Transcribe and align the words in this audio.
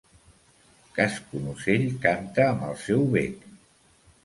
Cascun 0.95 1.45
ocell 1.51 1.85
canta 2.07 2.49
amb 2.49 2.67
el 2.71 2.75
seu 2.87 3.07
bec. 3.15 3.49